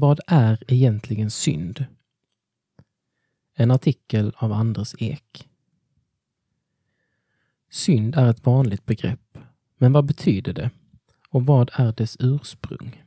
[0.00, 1.86] Vad är egentligen synd?
[3.54, 5.48] En artikel av Anders Ek.
[7.70, 9.38] Synd är ett vanligt begrepp,
[9.76, 10.70] men vad betyder det?
[11.28, 13.04] Och vad är dess ursprung?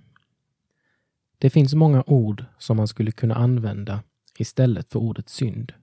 [1.38, 4.04] Det finns många ord som man skulle kunna använda
[4.38, 5.74] istället för ordet synd.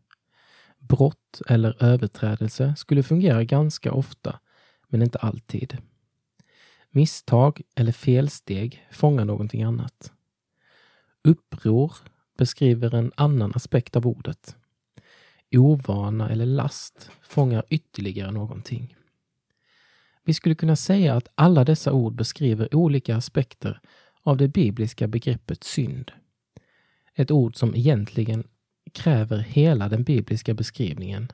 [0.78, 4.40] Brott eller överträdelse skulle fungera ganska ofta,
[4.88, 5.78] men inte alltid.
[6.90, 10.12] Misstag eller felsteg fångar någonting annat.
[11.28, 11.92] Uppror
[12.38, 14.56] beskriver en annan aspekt av ordet.
[15.56, 18.96] Ovana eller last fångar ytterligare någonting.
[20.24, 23.80] Vi skulle kunna säga att alla dessa ord beskriver olika aspekter
[24.22, 26.12] av det bibliska begreppet synd.
[27.14, 28.44] Ett ord som egentligen
[28.92, 31.28] kräver hela den bibliska beskrivningen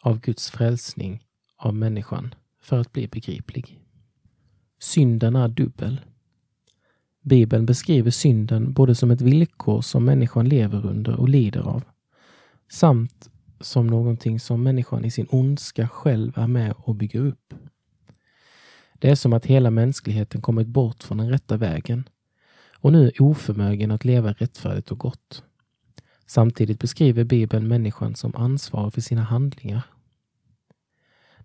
[0.00, 1.24] av Guds frälsning
[1.56, 3.80] av människan för att bli begriplig.
[4.78, 6.00] Synden är dubbel.
[7.28, 11.84] Bibeln beskriver synden både som ett villkor som människan lever under och lider av,
[12.70, 17.54] samt som någonting som människan i sin ondska själv är med och bygger upp.
[18.98, 22.08] Det är som att hela mänskligheten kommit bort från den rätta vägen
[22.80, 25.42] och nu är oförmögen att leva rättfärdigt och gott.
[26.26, 29.82] Samtidigt beskriver Bibeln människan som ansvarig för sina handlingar.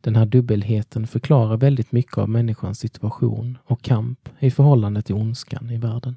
[0.03, 5.69] Den här dubbelheten förklarar väldigt mycket av människans situation och kamp i förhållande till ondskan
[5.69, 6.15] i världen.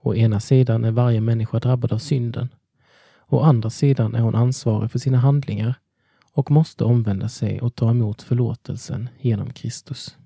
[0.00, 2.48] Å ena sidan är varje människa drabbad av synden.
[3.26, 5.74] Å andra sidan är hon ansvarig för sina handlingar
[6.32, 10.16] och måste omvända sig och ta emot förlåtelsen genom Kristus.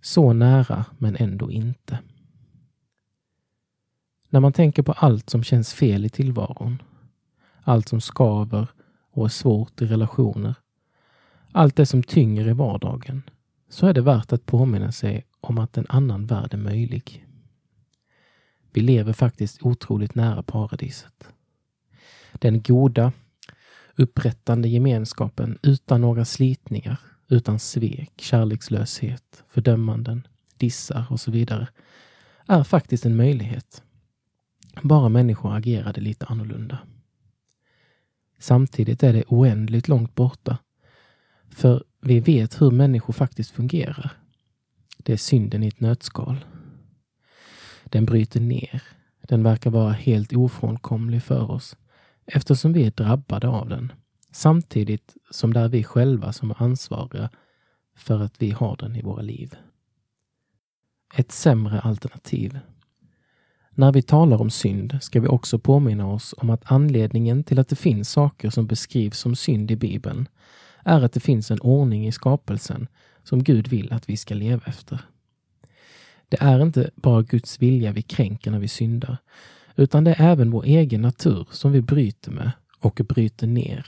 [0.00, 1.98] Så nära, men ändå inte.
[4.28, 6.82] När man tänker på allt som känns fel i tillvaron,
[7.62, 8.68] allt som skaver
[9.18, 10.54] och är svårt i relationer,
[11.52, 13.22] allt det som tynger i vardagen,
[13.68, 17.26] så är det värt att påminna sig om att en annan värld är möjlig.
[18.72, 21.28] Vi lever faktiskt otroligt nära paradiset.
[22.32, 23.12] Den goda,
[23.96, 30.26] upprättande gemenskapen utan några slitningar, utan svek, kärlekslöshet, fördömanden,
[30.56, 31.68] dissar och så vidare,
[32.46, 33.82] är faktiskt en möjlighet.
[34.82, 36.78] Bara människor agerade lite annorlunda.
[38.38, 40.58] Samtidigt är det oändligt långt borta.
[41.50, 44.10] För vi vet hur människor faktiskt fungerar.
[44.98, 46.44] Det är synden i ett nötskal.
[47.84, 48.82] Den bryter ner.
[49.20, 51.76] Den verkar vara helt ofrånkomlig för oss
[52.26, 53.92] eftersom vi är drabbade av den.
[54.32, 57.30] Samtidigt som det är vi själva som är ansvariga
[57.96, 59.54] för att vi har den i våra liv.
[61.14, 62.58] Ett sämre alternativ
[63.78, 67.68] när vi talar om synd ska vi också påminna oss om att anledningen till att
[67.68, 70.28] det finns saker som beskrivs som synd i Bibeln
[70.84, 72.88] är att det finns en ordning i skapelsen
[73.24, 75.00] som Gud vill att vi ska leva efter.
[76.28, 79.16] Det är inte bara Guds vilja vi kränker när vi syndar,
[79.76, 82.50] utan det är även vår egen natur som vi bryter med
[82.80, 83.86] och bryter ner.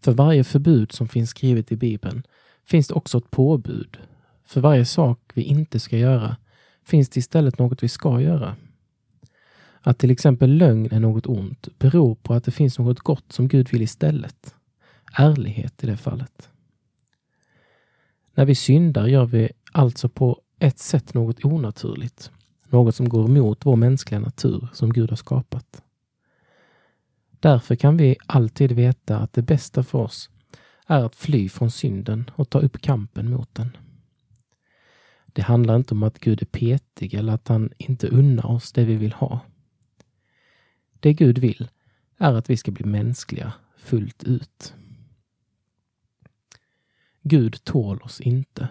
[0.00, 2.22] För varje förbud som finns skrivet i Bibeln
[2.66, 3.98] finns det också ett påbud.
[4.46, 6.36] För varje sak vi inte ska göra
[6.86, 8.56] finns det istället något vi ska göra.
[9.88, 13.48] Att till exempel lögn är något ont beror på att det finns något gott som
[13.48, 14.54] Gud vill istället.
[15.12, 16.48] Ärlighet i det fallet.
[18.34, 22.30] När vi syndar gör vi alltså på ett sätt något onaturligt.
[22.68, 25.82] Något som går emot vår mänskliga natur som Gud har skapat.
[27.30, 30.30] Därför kan vi alltid veta att det bästa för oss
[30.86, 33.76] är att fly från synden och ta upp kampen mot den.
[35.26, 38.84] Det handlar inte om att Gud är petig eller att han inte unnar oss det
[38.84, 39.40] vi vill ha.
[41.00, 41.68] Det Gud vill
[42.18, 44.74] är att vi ska bli mänskliga fullt ut.
[47.22, 48.68] Gud tål oss inte.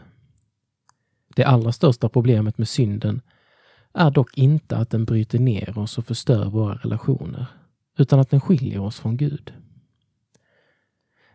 [1.35, 3.21] Det allra största problemet med synden
[3.93, 7.45] är dock inte att den bryter ner oss och förstör våra relationer,
[7.97, 9.53] utan att den skiljer oss från Gud.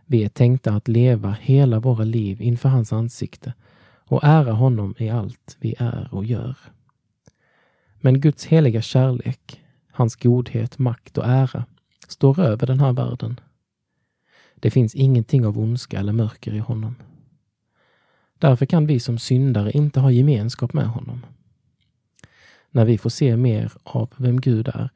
[0.07, 3.55] Vi är tänkta att leva hela våra liv inför hans ansikte
[4.05, 6.57] och ära honom i allt vi är och gör.
[8.01, 9.62] Men Guds heliga kärlek
[10.03, 11.65] Hans godhet, makt och ära
[12.09, 13.41] står över den här världen.
[14.55, 16.95] Det finns ingenting av ondska eller mörker i honom.
[18.39, 21.27] Därför kan vi som syndare inte ha gemenskap med honom.
[22.71, 24.91] När vi får se mer av vem Gud är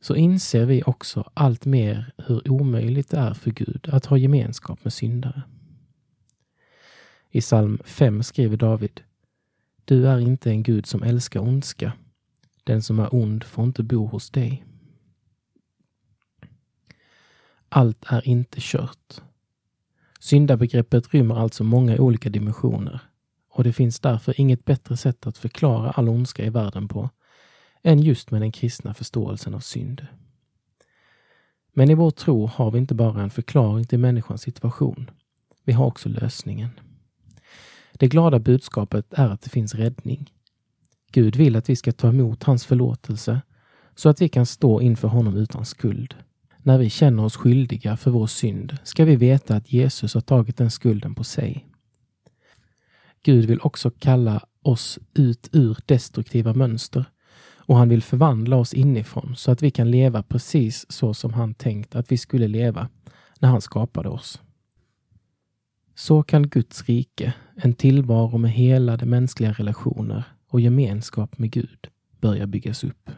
[0.00, 4.84] så inser vi också allt mer hur omöjligt det är för Gud att ha gemenskap
[4.84, 5.42] med syndare.
[7.30, 9.00] I psalm 5 skriver David
[9.84, 11.92] Du är inte en Gud som älskar ondska
[12.68, 14.64] den som är ond får inte bo hos dig.
[17.68, 19.20] Allt är inte kört.
[20.20, 23.00] Syndabegreppet rymmer alltså många olika dimensioner
[23.50, 27.10] och det finns därför inget bättre sätt att förklara all ondska i världen på
[27.82, 30.06] än just med den kristna förståelsen av synd.
[31.72, 35.10] Men i vår tro har vi inte bara en förklaring till människans situation.
[35.64, 36.70] Vi har också lösningen.
[37.92, 40.32] Det glada budskapet är att det finns räddning.
[41.12, 43.40] Gud vill att vi ska ta emot hans förlåtelse
[43.94, 46.14] så att vi kan stå inför honom utan skuld.
[46.62, 50.56] När vi känner oss skyldiga för vår synd ska vi veta att Jesus har tagit
[50.56, 51.66] den skulden på sig.
[53.22, 57.04] Gud vill också kalla oss ut ur destruktiva mönster
[57.56, 61.54] och han vill förvandla oss inifrån så att vi kan leva precis så som han
[61.54, 62.88] tänkt att vi skulle leva
[63.38, 64.40] när han skapade oss.
[65.94, 71.88] Så kan Guds rike, en tillvaro med helade mänskliga relationer och gemenskap med Gud,
[72.20, 73.10] börjar byggas upp.